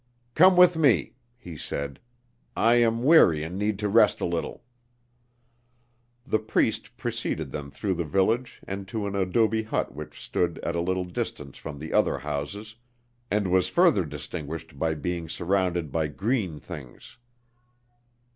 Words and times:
"Come 0.33 0.57
with 0.57 0.75
me," 0.77 1.13
he 1.37 1.55
said. 1.55 1.99
"I 2.57 2.73
am 2.73 3.03
weary 3.03 3.43
and 3.43 3.55
need 3.55 3.77
to 3.77 3.87
rest 3.87 4.19
a 4.19 4.25
little." 4.25 4.63
The 6.25 6.39
Priest 6.39 6.97
preceded 6.97 7.51
them 7.51 7.69
through 7.69 7.93
the 7.93 8.03
village 8.03 8.61
and 8.67 8.87
to 8.87 9.05
an 9.05 9.13
adobe 9.15 9.61
hut 9.61 9.93
which 9.93 10.19
stood 10.19 10.57
at 10.63 10.75
a 10.75 10.81
little 10.81 11.05
distance 11.05 11.59
from 11.59 11.77
the 11.77 11.93
other 11.93 12.17
houses 12.17 12.73
and 13.29 13.51
was 13.51 13.69
further 13.69 14.03
distinguished 14.03 14.79
by 14.79 14.95
being 14.95 15.29
surrounded 15.29 15.91
by 15.91 16.07
green 16.07 16.59
things. 16.59 17.17